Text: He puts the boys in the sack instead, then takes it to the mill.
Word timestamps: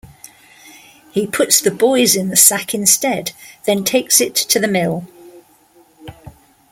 He 1.11 1.27
puts 1.27 1.61
the 1.61 1.69
boys 1.69 2.15
in 2.15 2.29
the 2.29 2.35
sack 2.35 2.73
instead, 2.73 3.33
then 3.65 3.83
takes 3.83 4.19
it 4.19 4.33
to 4.33 4.57
the 4.59 4.67
mill. 4.67 5.07